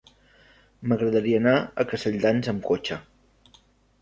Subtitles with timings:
[0.93, 2.99] M'agradaria anar a Castelldans amb cotxe.